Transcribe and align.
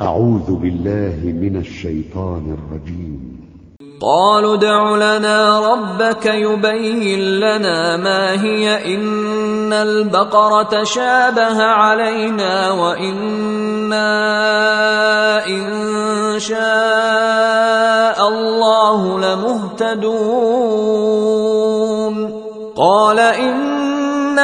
أعوذ 0.00 0.54
بالله 0.54 1.18
من 1.24 1.56
الشيطان 1.56 2.58
الرجيم. 2.58 3.38
قالوا 4.00 4.54
ادع 4.54 4.96
لنا 4.96 5.60
ربك 5.72 6.26
يبين 6.26 7.18
لنا 7.18 7.96
ما 7.96 8.42
هي. 8.42 8.94
إن 8.94 9.72
البقرة 9.72 10.62
تشابه 10.62 11.62
علينا 11.62 12.72
وإنا 12.72 14.16
إن 15.46 15.64
شاء 16.38 18.28
الله 18.28 19.18
لمهتدون. 19.18 20.38
قال 22.76 23.18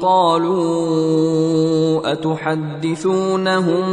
قالوا 0.00 1.78
أتحدثونهم 2.12 3.84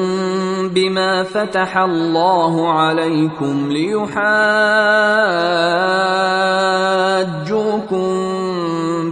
بما 0.69 1.23
فتح 1.23 1.77
الله 1.77 2.69
عليكم 2.69 3.71
ليحاجوكم 3.71 4.25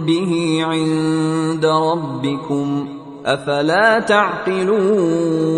به 0.06 0.60
عند 0.62 1.66
ربكم 1.66 2.88
أفلا 3.26 4.00
تعقلون 4.00 5.54